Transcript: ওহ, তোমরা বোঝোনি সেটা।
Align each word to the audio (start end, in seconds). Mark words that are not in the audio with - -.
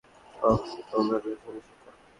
ওহ, 0.39 0.61
তোমরা 0.91 1.17
বোঝোনি 1.23 1.59
সেটা। 1.67 1.91